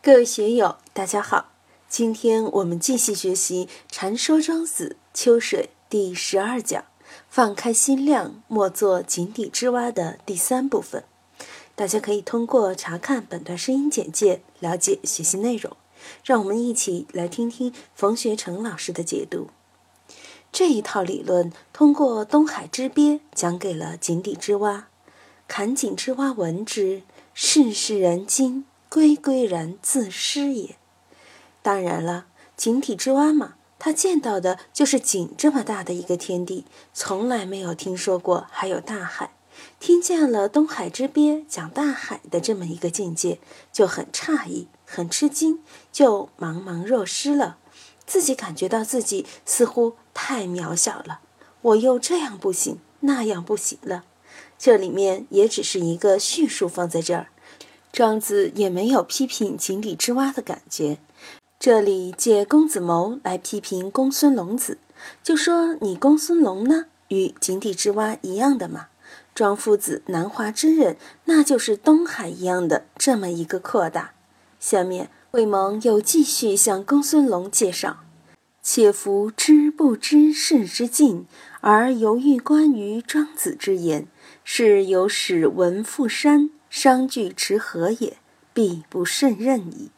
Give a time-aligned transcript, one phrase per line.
[0.00, 1.50] 各位学友，大家好！
[1.88, 6.84] 今天我们继续学习《禅说庄子·秋水》第十二讲
[7.28, 11.02] “放开心量，莫做井底之蛙”的第三部分。
[11.74, 15.76] 大家可以通过查看本段声音简介了解学习内容。
[16.24, 19.48] 让我们一起来听听冯学成老师的解读。
[20.52, 24.86] 这一套理论通过东海之鳖讲给了井底之蛙。
[25.48, 27.02] 坎井之蛙闻之，
[27.34, 30.76] 世世然惊，归归然自失也。
[31.62, 39.32] 当然了，井底之蛙嘛，他见到的就是井这么大的一个天地，从来没有听说过还有大海。
[39.80, 43.40] 听见了东海之鳖讲大海的这么一个境界，
[43.72, 45.60] 就很诧异，很吃惊，
[45.90, 47.58] 就茫茫若失了。
[48.06, 51.20] 自己感觉到自己似乎太渺小了，
[51.60, 54.04] 我又这样不行，那样不行了。
[54.56, 57.28] 这里面也只是一个叙述放在这儿，
[57.92, 60.98] 庄子也没有批评井底之蛙的感觉。
[61.58, 64.78] 这里借公子牟来批评公孙龙子，
[65.22, 68.86] 就说你公孙龙呢，与井底之蛙一样的嘛。
[69.34, 74.12] 庄夫子南华之人，那就是东海一样的这么一个扩大。
[74.60, 77.98] 下面魏蒙又继续向公孙龙介绍：
[78.62, 81.26] 且夫知不知事之境，
[81.60, 84.06] 而犹豫关于庄子之言，
[84.42, 88.18] 是有使闻父山商具持何也，
[88.52, 89.90] 必不胜任矣。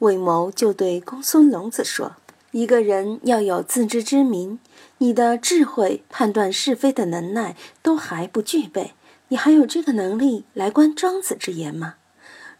[0.00, 2.16] 魏谋就对公孙龙子说
[2.52, 4.58] ：“一个人要有自知之明。”
[4.98, 8.92] 你的智慧、判断是非的能耐都还不具备，
[9.28, 11.94] 你还有这个能力来观庄子之言吗？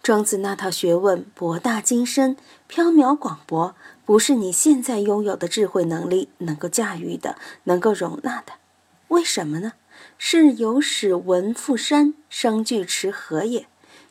[0.03, 2.39] 庄子那套学问博大精深、
[2.71, 3.75] 缥缈广博，
[4.07, 8.55] 不是你现在拥有的智慧能力能够驾驭的、能够容纳的。
[9.09, 9.73] 为什么呢？
[10.19, 13.67] 是有使文负山，商俱持何也？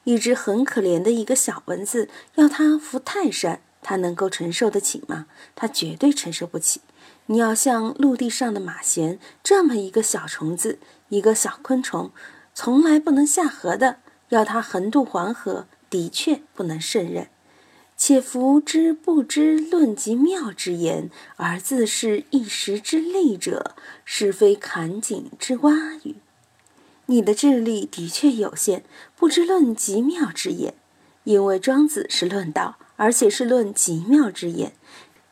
[0.05, 5.27] 一只很可怜的一个小蚊子，要它扶泰山，它能够承受得起吗？
[5.55, 6.81] 它绝对承受不起。
[7.27, 10.79] 你要像陆地上的马衔这么一个小虫子，
[11.09, 12.11] 一个小昆虫，
[12.55, 13.97] 从来不能下河的，
[14.29, 17.27] 要它横渡黄河，的确不能胜任。
[18.01, 25.73] 且夫之不知论及妙之言，而自是一时之利者，是非坎井之蛙
[26.03, 26.15] 语。
[27.07, 28.83] 你的智力的确有限，
[29.17, 30.73] 不知论极妙之言，
[31.25, 34.71] 因为庄子是论道，而且是论极妙之言。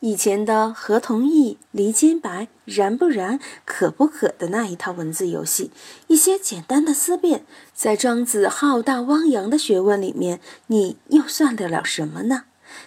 [0.00, 5.70] 以前的合同意、离间白、然不然、可不可的那一套文字游戏，
[6.08, 12.44] 一些简单的思辨，在庄子浩大汪洋的学问里面，你又算得了什么呢？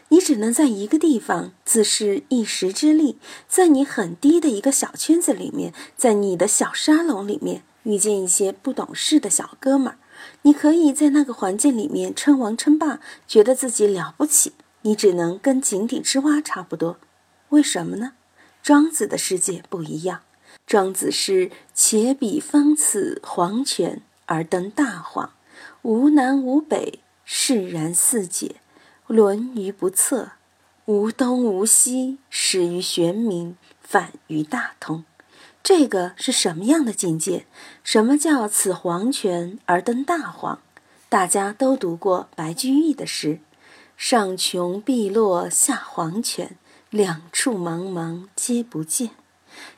[0.09, 9.97] 你只能在一个地方自恃一时之力，在你很低的一个小圈子里面，在你的小沙龙里面遇见一些不懂事的小哥们儿，
[10.43, 14.53] 你可以在那个环境里面称王称霸，觉得自己了不起。
[14.83, 16.97] 你只能跟井底之蛙差不多，
[17.49, 18.13] 为什么呢？
[18.63, 20.21] 庄子的世界不一样。
[20.67, 25.33] 庄子是且比方此黄泉而登大黄，
[25.81, 28.55] 无南无北，释然四解，
[29.11, 30.31] 沦于不测，
[30.85, 35.03] 无东无西，始于玄冥，反于大通。
[35.61, 37.45] 这个是什么样的境界？
[37.83, 40.61] 什么叫此黄泉而登大黄？
[41.09, 43.41] 大家都读过白居易的诗。
[43.97, 46.55] 上穷碧落下黄泉，
[46.89, 49.09] 两处茫茫皆不见。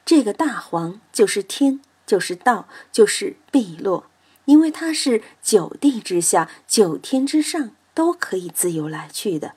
[0.05, 4.05] 这个大黄就是天，就是道，就是碧落，
[4.45, 9.53] 因为它是九地之下、九天之上都可以自由来去的。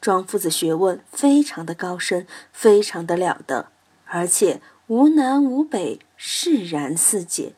[0.00, 3.68] 庄夫子学问非常的高深，非常的了得，
[4.06, 7.54] 而且无南无北，释然四解。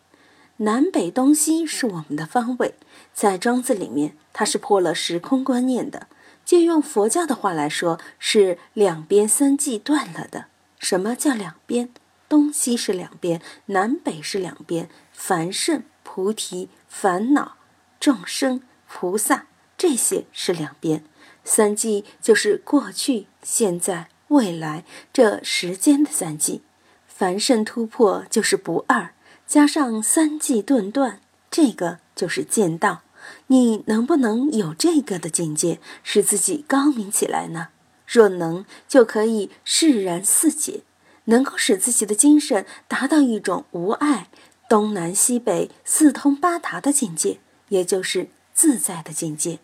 [0.58, 2.74] 南北东西是我们的方位，
[3.14, 6.06] 在庄子里面，它是破了时空观念的。
[6.44, 10.46] 借用佛教的话来说，是两边三际断了的。
[10.78, 11.90] 什么叫两边？
[12.28, 14.88] 东西是两边，南北是两边。
[15.12, 17.56] 凡圣、菩提、烦恼、
[17.98, 19.46] 众生、菩萨，
[19.80, 21.02] 这些是两边。
[21.42, 26.60] 三际就是过去、现在、未来这时间的三际。
[27.06, 29.14] 凡圣突破就是不二，
[29.46, 33.00] 加上三际顿断，这个就是见道。
[33.46, 37.69] 你能不能有这个的境界，使自己高明起来呢？
[38.06, 40.82] 若能，就可以释然四解，
[41.25, 44.28] 能够使自己的精神达到一种无碍、
[44.69, 47.38] 东南西北四通八达的境界，
[47.70, 49.58] 也就是自在的境界。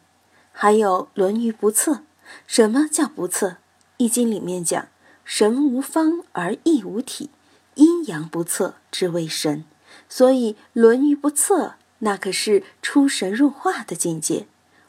[0.58, 2.00] 还有《论语》不测，
[2.46, 3.48] 什么叫不测？
[3.98, 4.88] 《易经》里面讲：
[5.22, 7.28] 神无方而义无体，
[7.74, 9.66] 阴阳不测之谓神。
[10.08, 11.74] 所以《论语》不测。
[11.98, 14.46] 那可是出神入化的境界。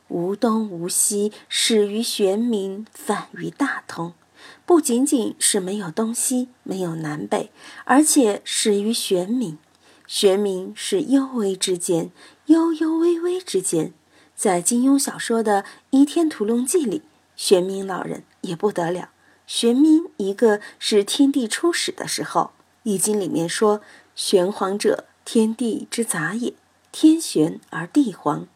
[0.08, 4.14] 无东无西，始于玄冥，反于大通。
[4.66, 7.52] 不仅仅是没有东西，没有南北，
[7.84, 9.58] 而且始于玄冥。
[10.08, 12.10] 玄冥是幽微之间，
[12.46, 13.92] 悠悠微微之间。
[14.38, 17.02] 在金庸小说的《倚天屠龙记》里，
[17.36, 19.10] 玄冥老人也不得了。
[19.48, 22.42] 玄冥一个是天地初始的时候，
[22.84, 23.82] 《易经》里面说
[24.16, 26.54] ：“玄黄者，天地之杂也。
[26.92, 28.48] 天玄而地黄。”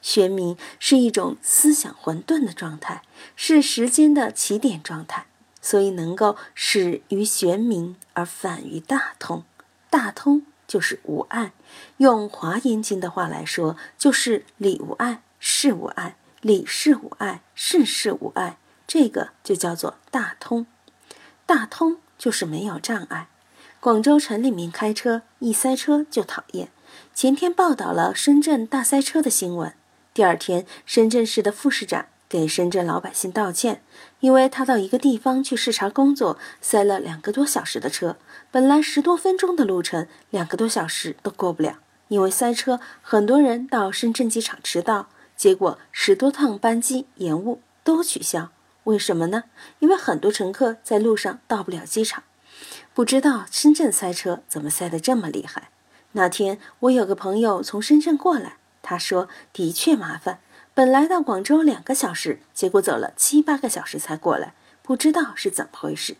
[0.00, 3.02] 玄冥是一种思想混沌的状态，
[3.34, 5.26] 是时间的起点状态，
[5.60, 9.44] 所以能够始于玄冥而反于大通。
[9.90, 11.52] 大通就是无碍。
[11.98, 18.58] 用《华严经》的话来说，就是理无碍，事无碍，理事无碍，事事无碍。
[18.84, 20.66] 这个就叫做大通。
[21.46, 23.28] 大通就是没有障碍。
[23.78, 26.70] 广州城里面开车一塞车就讨厌。
[27.14, 29.72] 前天报道了深圳大塞车的新闻。
[30.12, 33.84] 第二天，深圳市的副市长给深圳老百姓道歉，
[34.18, 38.16] 因为他到一个地方去视察工作，塞了两个多小时的车。
[38.50, 41.78] 本来十多分钟的路程，两个多小时都过不了，
[42.08, 48.50] 因为塞车，很多人到深圳机场迟到，结果十多趟班机延误都取消。
[48.84, 49.44] 为什么呢？
[49.80, 52.24] 因为很多乘客在路上到不了机场。
[52.94, 55.70] 不知道深圳塞车怎么塞得这么厉害。
[56.12, 58.56] 那天我有个朋友从深圳过来。
[58.88, 60.38] 他说：“的确麻烦，
[60.72, 66.16] 本来到广州两个小时，结果走了七八个小时才过来，不知道是怎么回事。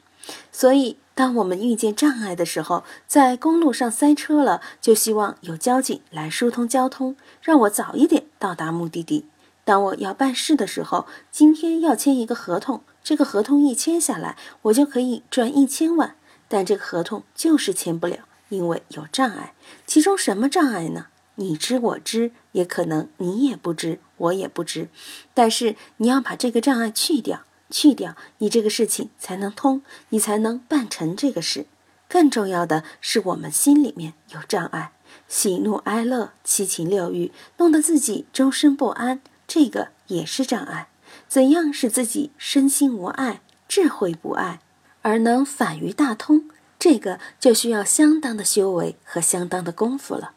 [0.50, 9.26] 所以，当我们遇见障碍的时候，在公路上塞车了，就希望有交警来疏通交通，让我早一点到达目的地。
[9.64, 16.14] 当我要办事的时候，今天要签一个合同，这个合同一签下来，我就可以赚一千万，
[16.46, 18.18] 但这个合同就是签不了，
[18.50, 19.54] 因为有障碍。
[19.84, 21.06] 其中什么障碍呢？”
[21.38, 24.88] 你知我知，也可能你也不知，我也不知。
[25.34, 31.66] 但是你要把这个障碍去掉，去掉，你这个事情才能通，你才能办成这个事。
[32.08, 34.92] 更重要的是，我们心里面有障碍，
[35.28, 40.88] 喜怒哀乐、七情六欲，弄得自己终身不安，这个也是障碍。
[41.28, 44.60] 怎样使自己身心无碍、智慧不碍，
[45.02, 46.44] 而能反于大通？
[46.78, 50.32] 这个就需要相当的修为和相当的功夫了。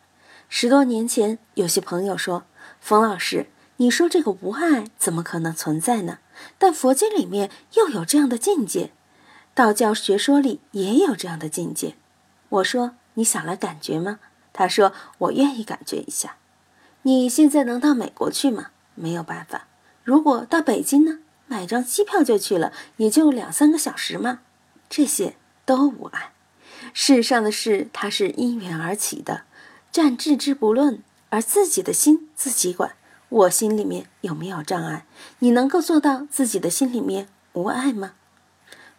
[0.47, 2.45] 十多年前，有些朋友说
[2.79, 6.19] ：“冯老师，你说这个无爱怎么可能存在呢？
[6.57, 8.91] 但佛经里面又有这样的境界，
[9.53, 11.95] 道教学说里也有这样的境界。”
[12.49, 14.19] 我说：“你想来感觉吗？”
[14.59, 16.35] 他说：“我愿意感觉一下。”
[17.03, 18.71] 你现在能到美国去吗？
[18.93, 19.67] 没有办法。
[20.03, 21.19] 如果到北京呢？
[21.47, 24.41] 买张机票就去了，也就两三个小时嘛。
[24.89, 26.33] 这些都无碍。
[26.93, 29.43] 世上的事，它是因缘而起的。
[29.93, 32.91] 暂置之不论，而自己的心自己管。
[33.29, 35.05] 我心里面有没有障碍？
[35.39, 38.11] 你能够做到自己的心里面无碍吗？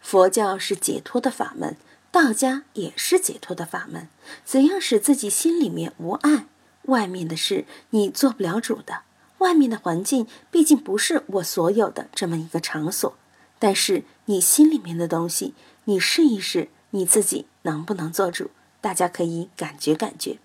[0.01, 1.77] 佛教是解脱的法门，
[2.11, 4.09] 道家也是解脱的法门。
[4.43, 6.45] 怎样使自己心里面无爱？
[6.83, 9.03] 外面的事你做不了主的，
[9.37, 13.15] 外面的环境毕竟不是我所有的这么一个场所。
[13.59, 15.53] 但是你心里面的东西，
[15.85, 18.49] 你试一试，你自己能不能做主？
[18.81, 20.39] 大家可以感觉感觉。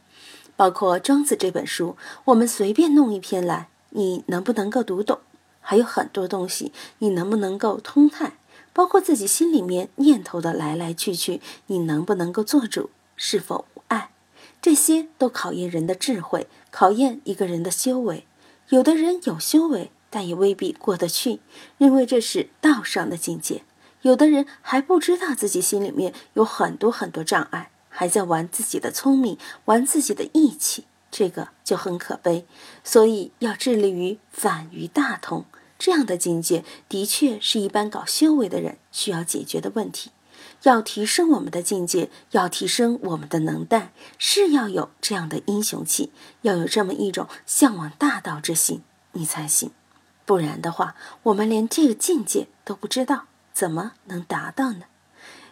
[0.55, 1.97] 包括《庄子》这本书，
[2.27, 5.19] 我们随便弄一篇来，你能不能够读懂？
[5.61, 8.37] 还有很多东西，你能不能够通泰？
[8.77, 12.91] 包括自己心里面念头的来来去去，你能不能够做主？
[13.17, 14.11] 是否无碍？
[14.61, 18.27] 这些都考验人的智慧，考验一个人的修为。
[18.69, 21.41] 有的人有修为，但也未必过得去，
[21.79, 23.63] 因为这是道上的境界。
[24.03, 27.71] 有的人还不知道自己心里面有很多很多障碍。
[27.89, 32.45] 还在玩自己的聪明，玩自己的义气，这个就很可悲。
[32.85, 35.47] 所以要致力于反于大同，
[35.79, 40.11] 这样的境界的确是一般搞修为的人需要解决的问题。
[40.63, 46.11] 要提升我们的境界，要提升我们的能耐，是要有这样的英雄气，
[46.43, 49.71] 要有这么一种向往大道之心，你才行。
[50.25, 54.85] 不然的话，我们连这个境界都不知道，怎么能达到呢？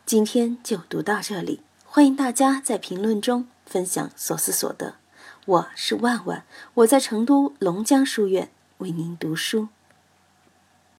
[0.05, 1.61] 今天就读到这里。
[1.85, 4.97] 欢迎大家在评论中分享所思所得。
[5.47, 9.69] 我是万万，我在成都龙江书院为您读书。